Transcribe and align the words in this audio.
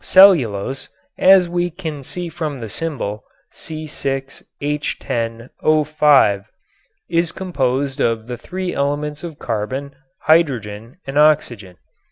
Cellulose, 0.03 0.89
as 1.19 1.47
we 1.47 1.69
can 1.69 2.01
see 2.01 2.27
from 2.27 2.57
the 2.57 2.69
symbol, 2.69 3.23
C_H_O_, 3.53 4.41
is 7.07 7.31
composed 7.31 8.01
of 8.01 8.25
the 8.25 8.35
three 8.39 8.73
elements 8.73 9.23
of 9.23 9.37
carbon, 9.37 9.93
hydrogen 10.21 10.97
and 11.05 11.19
oxygen. 11.19 11.77